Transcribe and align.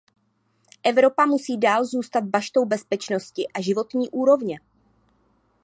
Evropa 0.83 1.25
musí 1.25 1.57
dál 1.59 1.85
zůstat 1.85 2.23
baštou 2.23 2.65
bezpečnosti 2.65 3.47
a 3.47 3.61
životní 3.61 4.09
úrovně. 4.09 4.59